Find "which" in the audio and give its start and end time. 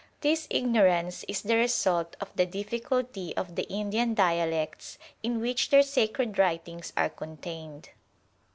5.39-5.69